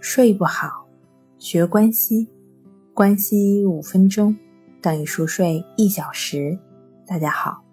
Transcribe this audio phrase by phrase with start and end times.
[0.00, 0.86] 睡不好，
[1.38, 2.28] 学关西，
[2.92, 4.36] 关西五分钟
[4.80, 6.56] 等于熟睡一小时。
[7.06, 7.64] 大家好，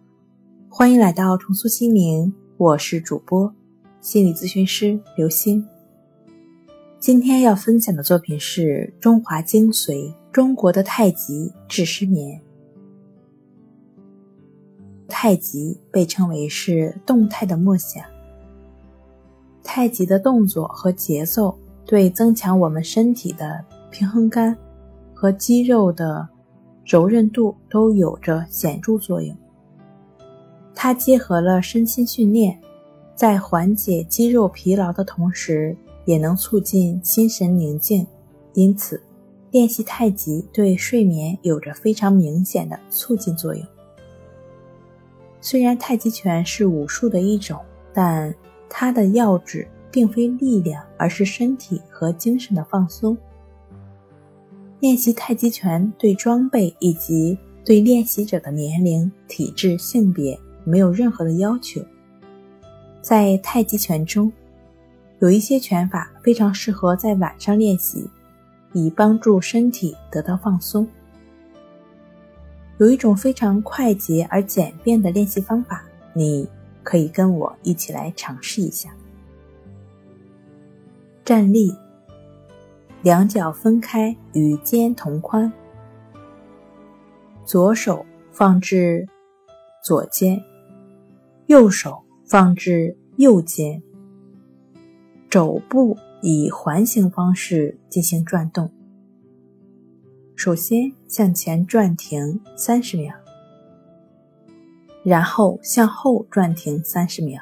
[0.69, 3.53] 欢迎来到重塑心灵，我是主播
[4.01, 5.63] 心理咨询师刘星。
[6.97, 12.41] 今天要分享的作品是中华精髓：中国的太极治失眠。
[15.07, 18.03] 太极被称为是动态的默想，
[19.61, 21.59] 太极的动作和节奏。
[21.85, 24.55] 对增强我们身体的平衡感
[25.13, 26.27] 和肌肉的
[26.85, 29.35] 柔韧度都有着显著作用。
[30.73, 32.59] 它结合了身心训练，
[33.15, 35.75] 在缓解肌肉疲劳的同时，
[36.05, 38.05] 也能促进心神宁静。
[38.53, 39.01] 因此，
[39.51, 43.65] 练习太极对睡眠有着非常明显的促进作用。
[45.39, 47.59] 虽然太极拳是武术的一种，
[47.93, 48.33] 但
[48.69, 49.67] 它的要旨。
[49.93, 53.15] 并非力量，而是身体和精神的放松。
[54.79, 61.79] 练习太极拳对装备以及对练习者的年龄、体质、性别没有任何的要求。
[63.01, 64.33] 在太极拳中，
[65.19, 68.09] 有一些拳法非常适合在晚上练习，
[68.73, 70.87] 以帮助身体得到放松。
[72.79, 76.49] 有一种非常快捷而简便的练习方法，你
[76.81, 78.89] 可以跟我一起来尝试一下。
[81.25, 81.73] 站立，
[83.01, 85.49] 两脚分开与肩同宽，
[87.45, 89.07] 左手放置
[89.81, 90.43] 左肩，
[91.45, 93.81] 右手放置右肩，
[95.29, 98.69] 肘部以环形方式进行转动。
[100.35, 103.15] 首先向前转停三十秒，
[105.03, 107.41] 然后向后转停三十秒，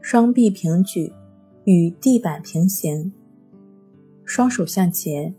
[0.00, 1.12] 双臂平举。
[1.68, 3.12] 与地板平行，
[4.24, 5.34] 双手向前，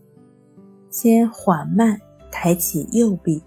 [0.92, 2.00] 先缓慢
[2.32, 3.42] 抬起右臂，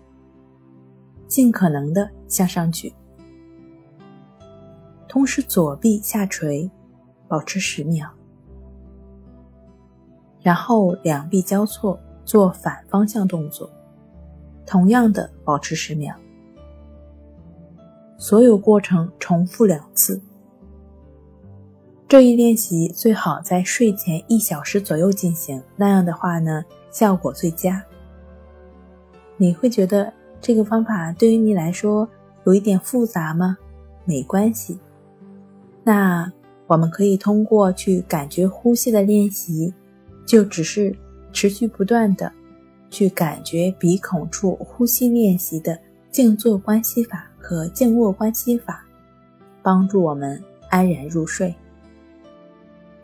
[1.29, 2.93] 尽可能的向上举，
[5.09, 6.69] 同时左臂下垂，
[7.29, 8.11] 保持十秒，
[10.41, 13.71] 然后两臂交错做反方向动作，
[14.67, 16.13] 同样的保持十秒，
[18.19, 20.21] 所有过程重复两次。
[22.13, 27.83] 这一练习最好在睡前一小时左右进行，那样的话呢，效果最佳。
[29.39, 32.07] 你会觉得这个方法对于你来说
[32.45, 33.57] 有一点复杂吗？
[34.05, 34.79] 没关系，
[35.83, 36.31] 那
[36.67, 39.73] 我们可以通过去感觉呼吸的练习，
[40.27, 40.95] 就只是
[41.33, 42.31] 持续不断的
[42.91, 45.79] 去感觉鼻孔处呼吸练习的
[46.11, 48.85] 静坐关系法和静卧关系法，
[49.63, 51.55] 帮助我们安然入睡。